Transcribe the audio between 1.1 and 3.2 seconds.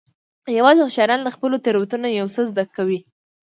له خپلو تېروتنو یو څه زده کوي.